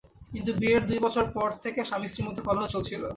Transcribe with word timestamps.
কিন্তু 0.31 0.51
বিয়ের 0.59 0.83
দুই 0.89 0.99
বছর 1.05 1.25
পর 1.35 1.49
থেকে 1.63 1.79
স্বামী 1.89 2.07
স্ত্রীর 2.07 2.27
মধ্যে 2.27 2.45
কলহ 2.47 2.63
চলছিল। 2.73 3.03